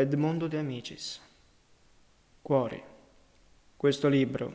[0.00, 1.20] Edmondo De Amicis.
[2.40, 2.82] Cuore.
[3.76, 4.54] Questo libro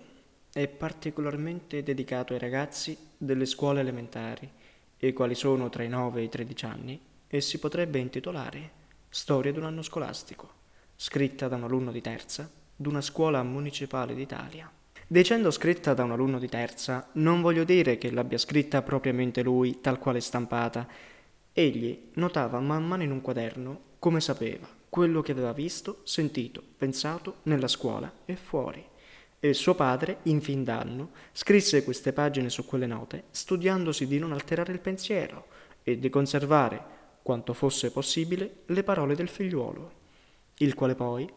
[0.52, 4.50] è particolarmente dedicato ai ragazzi delle scuole elementari,
[4.98, 8.72] i quali sono tra i 9 e i 13 anni, e si potrebbe intitolare
[9.08, 10.50] Storia di un anno scolastico,
[10.96, 14.68] scritta da un alunno di terza d'una scuola municipale d'Italia.
[15.06, 19.80] Dicendo scritta da un alunno di terza, non voglio dire che l'abbia scritta propriamente lui,
[19.80, 20.88] tal quale stampata.
[21.54, 27.40] Egli notava man mano in un quaderno come sapeva quello che aveva visto, sentito, pensato
[27.44, 28.82] nella scuola e fuori.
[29.42, 34.32] E suo padre, in fin d'anno, scrisse queste pagine su quelle note, studiandosi di non
[34.32, 35.48] alterare il pensiero
[35.84, 36.82] e di conservare,
[37.22, 39.92] quanto fosse possibile, le parole del figliuolo,
[40.60, 41.30] il quale poi,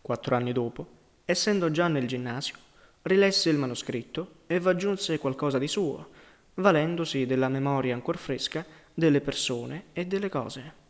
[0.00, 0.86] quattro anni dopo,
[1.26, 2.56] essendo già nel ginnasio,
[3.02, 6.08] rilesse il manoscritto e v'aggiunse qualcosa di suo,
[6.54, 8.64] valendosi della memoria ancor fresca
[8.94, 10.80] delle persone e delle cose.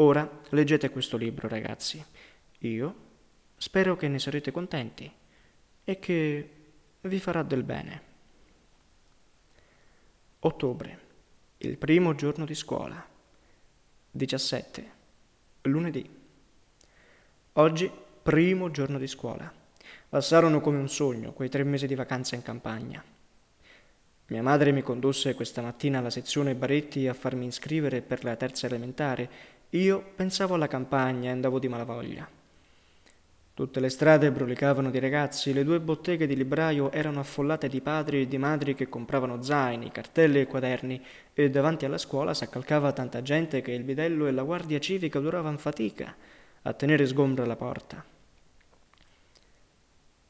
[0.00, 2.04] Ora leggete questo libro, ragazzi.
[2.58, 2.94] Io
[3.56, 5.10] spero che ne sarete contenti
[5.82, 6.50] e che
[7.00, 8.02] vi farà del bene.
[10.40, 10.98] Ottobre,
[11.58, 13.04] il primo giorno di scuola.
[14.10, 14.90] 17.
[15.62, 16.08] Lunedì.
[17.54, 17.90] Oggi,
[18.22, 19.52] primo giorno di scuola.
[20.08, 23.02] Passarono come un sogno quei tre mesi di vacanza in campagna.
[24.26, 28.66] Mia madre mi condusse questa mattina alla sezione Baretti a farmi iscrivere per la terza
[28.66, 32.26] elementare io pensavo alla campagna e andavo di malavoglia.
[33.52, 38.22] Tutte le strade brulicavano di ragazzi, le due botteghe di libraio erano affollate di padri
[38.22, 43.20] e di madri che compravano zaini, cartelle e quaderni, e davanti alla scuola s'accalcava tanta
[43.20, 46.16] gente che il bidello e la guardia civica duravano fatica
[46.62, 48.02] a tenere sgombra la porta.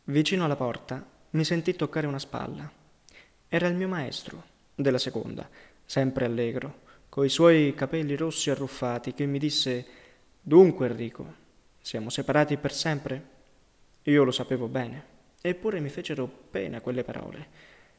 [0.04, 2.68] Vicino alla porta mi sentì toccare una spalla.
[3.46, 4.42] Era il mio maestro,
[4.74, 5.48] della seconda,
[5.84, 9.86] sempre allegro coi suoi capelli rossi arruffati, che mi disse
[10.40, 11.34] Dunque, Enrico,
[11.80, 13.36] siamo separati per sempre?
[14.02, 15.04] Io lo sapevo bene,
[15.40, 17.46] eppure mi fecero pena quelle parole.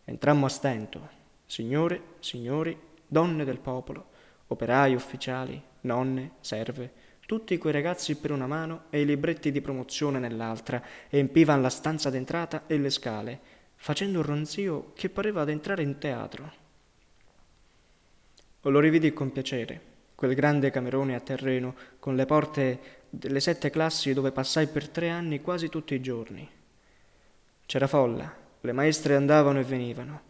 [0.06, 1.10] Entrammo a stento,
[1.46, 4.08] signore, signori, donne del popolo,
[4.48, 6.92] operai, ufficiali, nonne, serve,
[7.26, 12.10] tutti quei ragazzi per una mano e i libretti di promozione nell'altra, empivan la stanza
[12.10, 13.40] d'entrata e le scale,
[13.76, 16.68] facendo un ronzio che pareva ad entrare in teatro.
[18.62, 19.82] Lo rividi con piacere,
[20.16, 25.10] quel grande camerone a terreno con le porte delle sette classi dove passai per tre
[25.10, 26.48] anni quasi tutti i giorni.
[27.66, 30.22] C'era folla, le maestre andavano e venivano.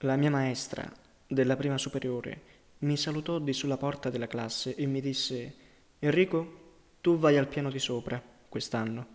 [0.00, 0.86] La mia maestra,
[1.26, 2.42] della prima superiore,
[2.80, 5.54] mi salutò di sulla porta della classe e mi disse
[5.98, 6.66] Enrico,
[7.00, 9.06] tu vai al piano di sopra quest'anno.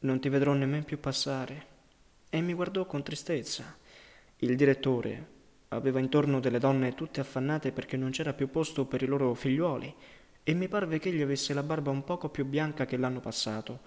[0.00, 1.74] Non ti vedrò nemmeno più passare.
[2.28, 3.76] E mi guardò con tristezza.
[4.38, 5.26] Il direttore,
[5.76, 9.94] Aveva intorno delle donne tutte affannate perché non c'era più posto per i loro figliuoli
[10.42, 13.80] e mi parve che egli avesse la barba un poco più bianca che l'anno passato.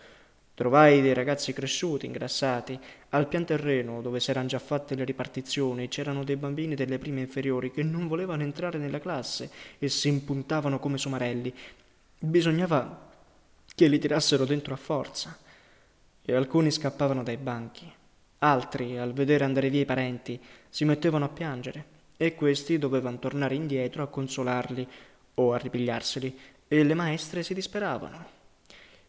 [0.54, 2.78] Trovai dei ragazzi cresciuti, ingrassati.
[3.12, 7.72] Al pian terreno, dove s'erano già fatte le ripartizioni, c'erano dei bambini delle prime inferiori
[7.72, 11.54] che non volevano entrare nella classe e si impuntavano come somarelli.
[12.20, 13.08] Bisognava
[13.74, 15.38] che li tirassero dentro a forza.
[16.22, 17.90] E alcuni scappavano dai banchi.
[18.40, 20.40] Altri, al vedere andare via i parenti,
[20.70, 24.88] si mettevano a piangere e questi dovevano tornare indietro a consolarli
[25.36, 28.38] o a ripigliarseli e le maestre si disperavano.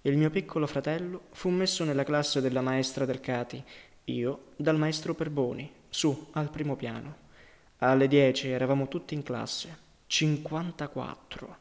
[0.03, 3.63] Il mio piccolo fratello fu messo nella classe della maestra del Cati,
[4.05, 7.29] io dal maestro Perboni, su al primo piano.
[7.79, 9.77] Alle dieci eravamo tutti in classe,
[10.07, 11.59] 54.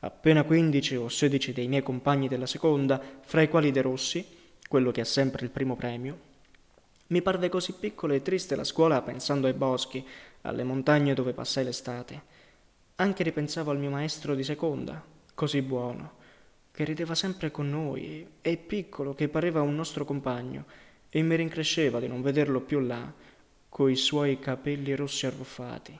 [0.00, 4.26] Appena 15 o 16 dei miei compagni della seconda, fra i quali De Rossi,
[4.68, 6.32] quello che ha sempre il primo premio,
[7.06, 10.06] mi parve così piccola e triste la scuola pensando ai boschi,
[10.42, 12.22] alle montagne dove passai l'estate.
[12.96, 15.04] Anche ripensavo al mio maestro di seconda,
[15.34, 16.22] così buono,
[16.70, 20.64] che rideva sempre con noi e piccolo che pareva un nostro compagno,
[21.10, 23.12] e mi rincresceva di non vederlo più là,
[23.68, 25.98] coi suoi capelli rossi arruffati.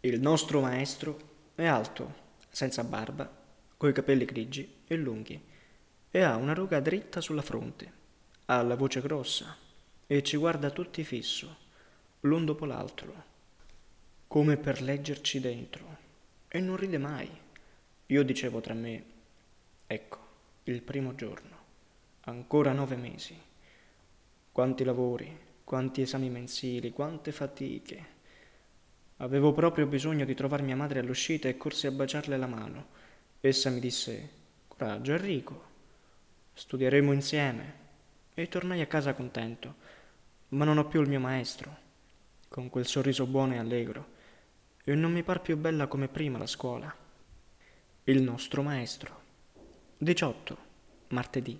[0.00, 1.18] Il nostro maestro
[1.54, 2.14] è alto,
[2.48, 3.30] senza barba,
[3.76, 5.40] coi capelli grigi e lunghi,
[6.10, 7.92] e ha una ruga dritta sulla fronte.
[8.46, 9.56] Ha la voce grossa,
[10.12, 11.56] e ci guarda tutti fisso,
[12.22, 13.14] l'un dopo l'altro,
[14.26, 15.98] come per leggerci dentro,
[16.48, 17.30] e non ride mai.
[18.06, 19.04] Io dicevo tra me,
[19.86, 20.18] ecco,
[20.64, 21.56] il primo giorno,
[22.22, 23.38] ancora nove mesi,
[24.50, 28.06] quanti lavori, quanti esami mensili, quante fatiche.
[29.18, 32.86] Avevo proprio bisogno di trovare mia madre all'uscita e corsi a baciarle la mano.
[33.40, 34.28] Essa mi disse,
[34.66, 35.64] coraggio Enrico,
[36.54, 37.78] studieremo insieme.
[38.34, 39.79] E tornai a casa contento
[40.50, 41.76] ma non ho più il mio maestro,
[42.48, 44.18] con quel sorriso buono e allegro,
[44.84, 46.94] e non mi par più bella come prima la scuola.
[48.04, 49.20] Il nostro maestro.
[49.98, 50.56] 18.
[51.08, 51.58] Martedì.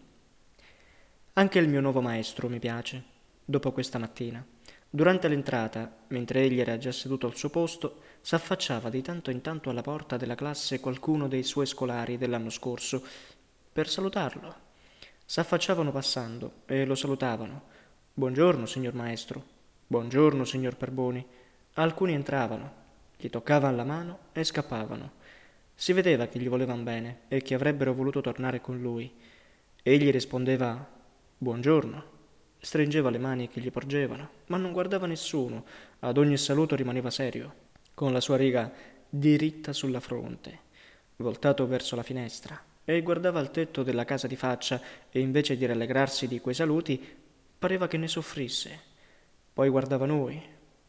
[1.34, 3.02] Anche il mio nuovo maestro mi piace,
[3.44, 4.44] dopo questa mattina.
[4.92, 9.70] Durante l'entrata, mentre egli era già seduto al suo posto, s'affacciava di tanto in tanto
[9.70, 13.00] alla porta della classe qualcuno dei suoi scolari dell'anno scorso
[13.72, 14.68] per salutarlo.
[15.24, 17.78] S'affacciavano passando e lo salutavano.
[18.20, 19.42] Buongiorno, signor maestro.
[19.86, 21.24] Buongiorno, signor Perboni.
[21.76, 22.70] Alcuni entravano,
[23.16, 25.12] gli toccavano la mano e scappavano.
[25.74, 29.10] Si vedeva che gli volevano bene e che avrebbero voluto tornare con lui.
[29.82, 30.86] Egli rispondeva
[31.38, 32.04] buongiorno,
[32.58, 35.64] stringeva le mani che gli porgevano, ma non guardava nessuno,
[36.00, 37.54] ad ogni saluto rimaneva serio,
[37.94, 38.70] con la sua riga
[39.08, 40.58] diritta sulla fronte,
[41.16, 44.78] voltato verso la finestra, e guardava al tetto della casa di faccia
[45.10, 47.19] e invece di rallegrarsi di quei saluti,
[47.60, 48.80] pareva che ne soffrisse.
[49.52, 50.42] Poi guardava noi,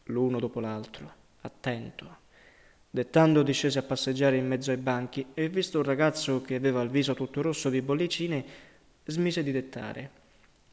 [0.04, 2.20] l'uno dopo l'altro, attento
[2.94, 6.90] Dettando discese a passeggiare in mezzo ai banchi e visto un ragazzo che aveva il
[6.90, 8.44] viso tutto rosso di bollicine,
[9.06, 10.10] smise di dettare.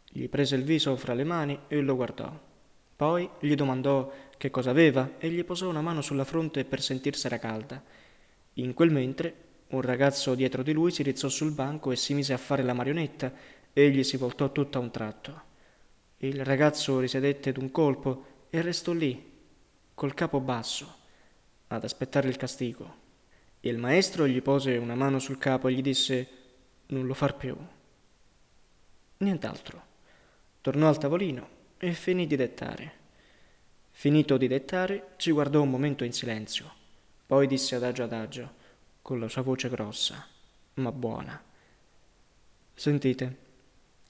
[0.09, 2.29] Gli prese il viso fra le mani e lo guardò.
[2.93, 7.39] Poi gli domandò che cosa aveva e gli posò una mano sulla fronte per sentirsela
[7.39, 7.81] calda.
[8.55, 9.33] In quel mentre
[9.69, 12.73] un ragazzo dietro di lui si rizzò sul banco e si mise a fare la
[12.73, 13.31] marionetta.
[13.71, 15.48] Egli si voltò tutto a un tratto.
[16.21, 19.31] Il ragazzo risedette d'un colpo e restò lì,
[19.93, 20.97] col capo basso
[21.67, 23.07] ad aspettare il castigo.
[23.61, 26.27] Il maestro gli pose una mano sul capo e gli disse
[26.87, 27.55] non lo far più.
[29.17, 29.83] Nient'altro.
[30.59, 32.93] Tornò al tavolino e finì di dettare.
[33.91, 36.69] Finito di dettare, ci guardò un momento in silenzio.
[37.25, 38.53] Poi disse adagio adagio,
[39.01, 40.27] con la sua voce grossa,
[40.75, 41.41] ma buona.
[42.73, 43.37] Sentite,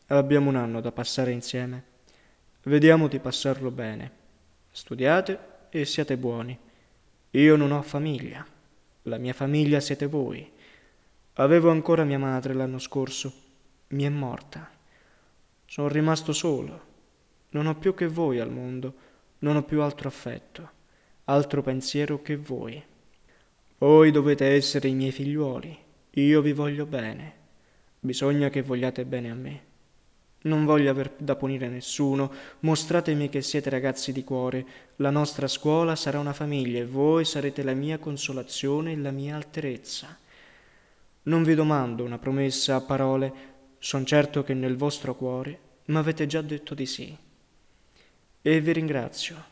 [0.08, 1.89] abbiamo un anno da passare insieme.
[2.64, 4.12] Vediamo di passarlo bene.
[4.72, 5.40] Studiate
[5.70, 6.58] e siate buoni.
[7.32, 8.46] Io non ho famiglia.
[9.04, 10.52] La mia famiglia siete voi.
[11.34, 13.34] Avevo ancora mia madre l'anno scorso.
[13.90, 14.70] Mi è morta.
[15.66, 16.88] Sono rimasto solo.
[17.52, 18.94] Non ho più che voi al mondo.
[19.40, 20.70] Non ho più altro affetto,
[21.26, 22.84] altro pensiero che voi.
[23.78, 25.78] Voi dovete essere i miei figliuoli.
[26.12, 27.34] Io vi voglio bene.
[28.02, 29.69] Bisogna che vogliate bene a me.
[30.42, 32.32] Non voglio aver da punire nessuno,
[32.62, 34.66] mostratemi che siete ragazzi di cuore,
[34.98, 39.36] la nostra scuola sarà una famiglia e voi sarete la mia consolazione e la mia
[39.36, 40.18] alterezza.
[41.24, 43.34] Non vi domando una promessa a parole,
[43.80, 47.18] son certo che nel vostro cuore m'avete già detto di sì.
[48.42, 49.44] E vi ringrazio.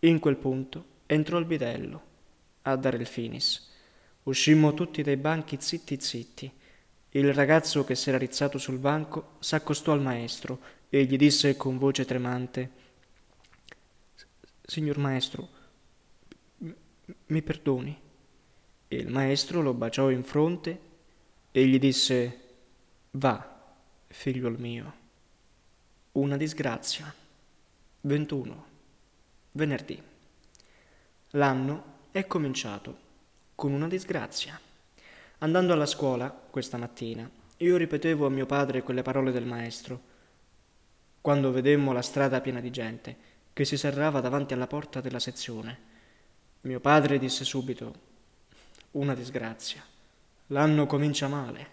[0.00, 2.02] In quel punto entrò il bidello
[2.62, 3.66] a dare il finis.
[4.24, 6.52] Uscimmo tutti dai banchi zitti zitti
[7.10, 12.04] il ragazzo che s'era rizzato sul banco s'accostò al maestro e gli disse con voce
[12.04, 12.78] tremante
[14.70, 15.48] Signor maestro,
[17.26, 18.00] mi perdoni.
[18.86, 20.80] Il maestro lo baciò in fronte
[21.50, 22.40] e gli disse
[23.10, 23.74] Va,
[24.06, 24.94] figliuol mio.
[26.12, 27.12] Una disgrazia.
[28.02, 28.64] 21.
[29.50, 30.00] Venerdì.
[31.30, 32.96] L'anno è cominciato
[33.56, 34.69] con una disgrazia.
[35.42, 39.98] Andando alla scuola, questa mattina, io ripetevo a mio padre quelle parole del maestro.
[41.22, 43.16] Quando vedemmo la strada piena di gente,
[43.54, 45.78] che si serrava davanti alla porta della sezione,
[46.62, 47.94] mio padre disse subito,
[48.92, 49.82] una disgrazia.
[50.48, 51.66] L'anno comincia male.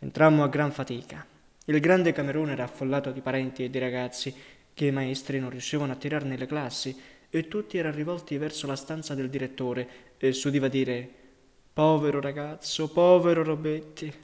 [0.00, 1.24] Entrammo a gran fatica.
[1.66, 4.34] Il grande camerone era affollato di parenti e di ragazzi
[4.74, 7.00] che i maestri non riuscivano a tirar nelle classi
[7.30, 9.88] e tutti erano rivolti verso la stanza del direttore
[10.18, 11.22] e si udiva dire
[11.74, 14.14] Povero ragazzo, povero Robetti.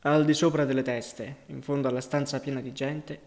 [0.00, 3.20] Al di sopra delle teste, in fondo alla stanza piena di gente,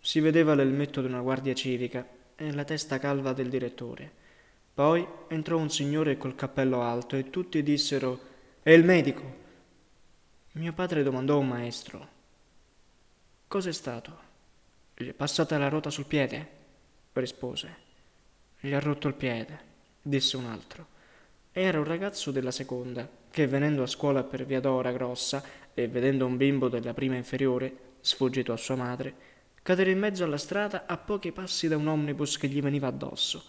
[0.00, 4.10] si vedeva l'elmetto di una guardia civica e la testa calva del direttore.
[4.72, 8.18] Poi entrò un signore col cappello alto e tutti dissero
[8.62, 9.40] È il medico.
[10.52, 12.08] Mio padre domandò a un maestro
[13.48, 14.18] Cos'è stato?
[14.94, 16.48] Gli è passata la ruota sul piede?
[17.12, 17.76] rispose.
[18.60, 19.60] Gli ha rotto il piede,
[20.00, 20.91] disse un altro.
[21.54, 25.44] Era un ragazzo della seconda, che venendo a scuola per via d'Ora Grossa
[25.74, 29.14] e vedendo un bimbo della prima inferiore, sfuggito a sua madre,
[29.60, 33.44] cadere in mezzo alla strada a pochi passi da un omnibus che gli veniva addosso.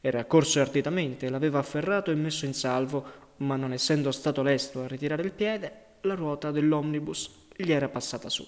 [0.00, 3.04] Era corso arditamente, l'aveva afferrato e messo in salvo,
[3.38, 8.28] ma non essendo stato lesto a ritirare il piede, la ruota dell'omnibus gli era passata
[8.28, 8.46] su.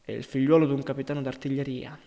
[0.00, 1.98] È il figliuolo d'un capitano d'artiglieria,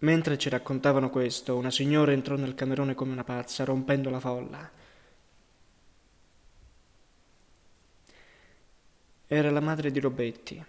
[0.00, 4.70] Mentre ci raccontavano questo, una signora entrò nel camerone come una pazza, rompendo la folla.
[9.26, 10.64] Era la madre di Robetti,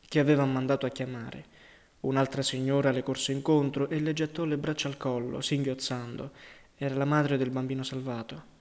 [0.00, 1.44] che aveva mandato a chiamare.
[2.00, 6.30] Un'altra signora le corse incontro e le gettò le braccia al collo, singhiozzando.
[6.76, 8.52] Era la madre del bambino salvato.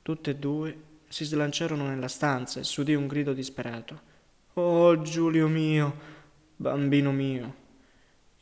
[0.00, 4.00] Tutte e due si slanciarono nella stanza e s'udì un grido disperato.
[4.54, 5.94] Oh Giulio mio,
[6.56, 7.59] bambino mio.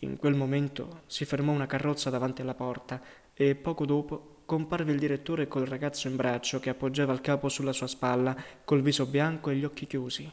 [0.02, 3.02] In quel momento si fermò una carrozza davanti alla porta
[3.35, 7.73] e poco dopo comparve il direttore col ragazzo in braccio che appoggiava il capo sulla
[7.73, 10.31] sua spalla, col viso bianco e gli occhi chiusi.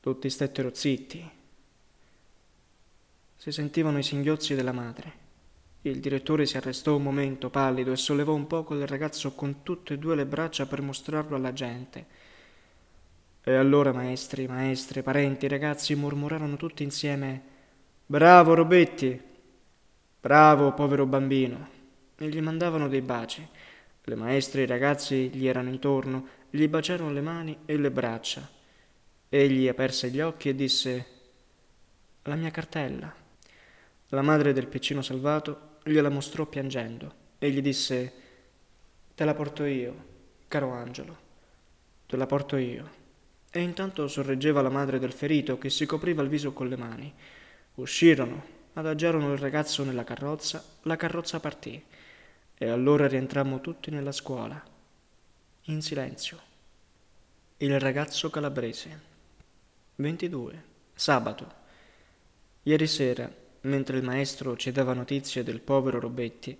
[0.00, 1.30] Tutti stettero zitti.
[3.36, 5.22] Si sentivano i singhiozzi della madre.
[5.82, 9.94] Il direttore si arrestò un momento pallido e sollevò un poco il ragazzo con tutte
[9.94, 12.06] e due le braccia per mostrarlo alla gente.
[13.42, 17.52] E allora maestri, maestre, parenti, ragazzi mormorarono tutti insieme
[18.14, 19.20] Bravo Robetti!
[20.20, 21.68] Bravo povero bambino!
[22.16, 23.44] E gli mandavano dei baci.
[24.04, 28.48] Le maestre e i ragazzi gli erano intorno, gli baciarono le mani e le braccia.
[29.28, 31.06] Egli aperse gli occhi e disse
[32.22, 33.12] La mia cartella.
[34.10, 38.12] La madre del piccino salvato gliela mostrò piangendo e gli disse
[39.12, 39.94] Te la porto io,
[40.46, 41.18] caro Angelo,
[42.06, 42.88] te la porto io.
[43.50, 47.14] E intanto sorreggeva la madre del ferito che si copriva il viso con le mani.
[47.76, 51.82] Uscirono, adagiarono il ragazzo nella carrozza, la carrozza partì
[52.56, 54.62] e allora rientrammo tutti nella scuola,
[55.62, 56.38] in silenzio.
[57.56, 59.00] Il ragazzo calabrese.
[59.96, 60.62] 22.
[60.94, 61.52] Sabato.
[62.62, 63.28] Ieri sera
[63.62, 66.56] mentre il maestro ci dava notizie del povero Robetti,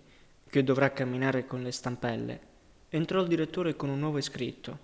[0.49, 2.41] che dovrà camminare con le stampelle,
[2.89, 4.79] entrò il direttore con un nuovo iscritto,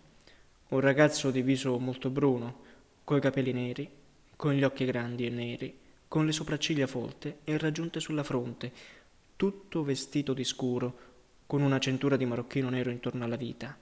[0.68, 2.60] un ragazzo di viso molto bruno,
[3.02, 3.90] coi capelli neri,
[4.36, 5.78] con gli occhi grandi e neri,
[6.10, 8.72] con le sopracciglia folte e raggiunte sulla fronte,
[9.36, 10.98] tutto vestito di scuro,
[11.46, 13.78] con una cintura di marocchino nero intorno alla vita.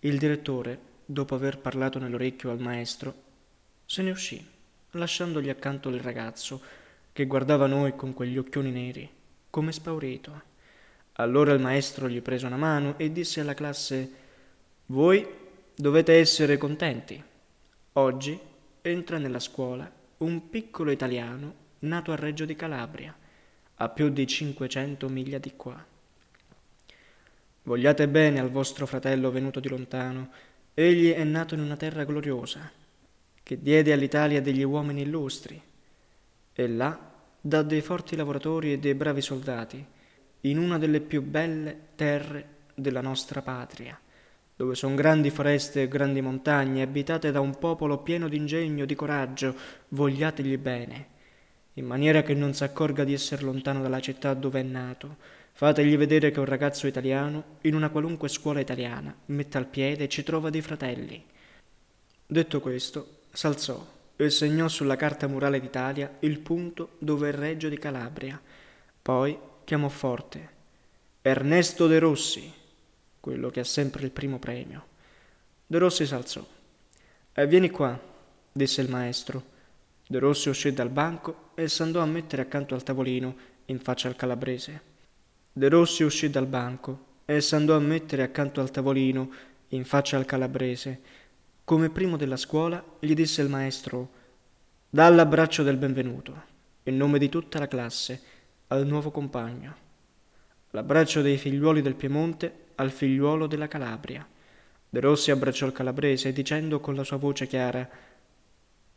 [0.00, 3.14] Il direttore, dopo aver parlato nell'orecchio al maestro,
[3.86, 4.46] se ne uscì,
[4.90, 6.60] lasciandogli accanto il ragazzo,
[7.10, 9.08] che guardava noi con quegli occhioni neri,
[9.48, 10.42] come spaurito.
[11.12, 14.12] Allora il maestro gli prese una mano e disse alla classe
[14.84, 15.26] Voi
[15.74, 17.24] dovete essere contenti.
[17.94, 18.38] Oggi
[18.82, 23.16] entra nella scuola un piccolo italiano nato a Reggio di Calabria,
[23.76, 25.82] a più di 500 miglia di qua.
[27.62, 30.30] Vogliate bene al vostro fratello venuto di lontano,
[30.74, 32.70] egli è nato in una terra gloriosa,
[33.42, 35.60] che diede all'Italia degli uomini illustri,
[36.52, 36.98] e là
[37.40, 39.82] dà dei forti lavoratori e dei bravi soldati,
[40.42, 43.98] in una delle più belle terre della nostra patria,
[44.60, 49.56] dove sono grandi foreste e grandi montagne, abitate da un popolo pieno d'ingegno, di coraggio,
[49.88, 51.06] vogliategli bene,
[51.74, 55.16] in maniera che non s'accorga di essere lontano dalla città dove è nato.
[55.52, 60.08] Fategli vedere che un ragazzo italiano, in una qualunque scuola italiana, mette al piede e
[60.10, 61.24] ci trova dei fratelli.
[62.26, 63.82] Detto questo, s'alzò
[64.14, 68.38] e segnò sulla carta murale d'Italia il punto dove è Reggio di Calabria.
[69.00, 70.48] Poi chiamò forte
[71.22, 72.58] Ernesto De Rossi,
[73.20, 74.86] quello che ha sempre il primo premio.
[75.66, 76.44] De Rossi s'alzò.
[77.32, 77.98] E vieni qua,
[78.50, 79.58] disse il maestro.
[80.06, 83.36] De Rossi uscì dal banco e s'andò a mettere accanto al tavolino,
[83.66, 84.82] in faccia al calabrese.
[85.52, 89.30] De Rossi uscì dal banco e s'andò a mettere accanto al tavolino,
[89.68, 91.00] in faccia al calabrese.
[91.62, 94.18] Come primo della scuola gli disse il maestro
[94.88, 96.42] Dà l'abbraccio del benvenuto,
[96.84, 98.20] in nome di tutta la classe,
[98.68, 99.76] al nuovo compagno.
[100.70, 104.26] L'abbraccio dei figliuoli del Piemonte al figliuolo della Calabria.
[104.88, 107.88] De Rossi abbracciò il calabrese dicendo con la sua voce chiara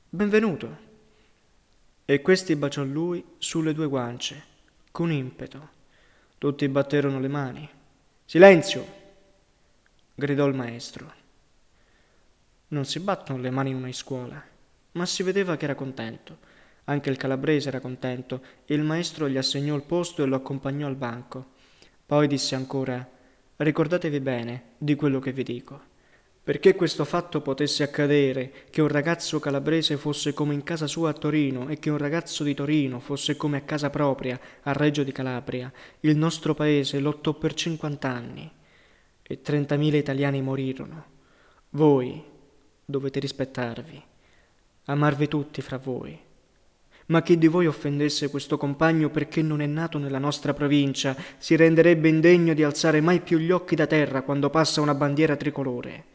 [0.10, 0.92] Benvenuto.
[2.06, 4.44] E questi baciò lui sulle due guance,
[4.90, 5.70] con impeto.
[6.38, 7.70] Tutti batterono le mani.
[8.26, 9.02] Silenzio!
[10.16, 11.14] gridò il maestro.
[12.70, 14.42] Non si battono le mani in una scuola,
[14.94, 16.38] ma si vedeva che era contento.
[16.86, 18.42] Anche il calabrese era contento.
[18.66, 21.52] Il maestro gli assegnò il posto e lo accompagnò al banco.
[22.06, 23.13] Poi disse ancora
[23.64, 25.80] Ricordatevi bene di quello che vi dico.
[26.44, 31.14] Perché questo fatto potesse accadere, che un ragazzo calabrese fosse come in casa sua a
[31.14, 35.14] Torino e che un ragazzo di Torino fosse come a casa propria, a Reggio di
[35.14, 38.52] Calabria, il nostro paese lottò per cinquant'anni
[39.22, 41.06] e trentamila italiani morirono.
[41.70, 42.22] Voi,
[42.84, 44.04] dovete rispettarvi,
[44.88, 46.20] amarvi tutti fra voi.
[47.08, 51.56] Ma chi di voi offendesse questo compagno perché non è nato nella nostra provincia si
[51.56, 56.06] renderebbe indegno di alzare mai più gli occhi da terra quando passa una bandiera tricolore.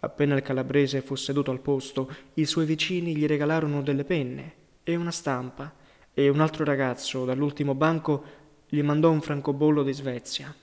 [0.00, 4.96] Appena il calabrese fu seduto al posto, i suoi vicini gli regalarono delle penne e
[4.96, 5.72] una stampa,
[6.12, 8.24] e un altro ragazzo dall'ultimo banco
[8.68, 10.54] gli mandò un francobollo di Svezia.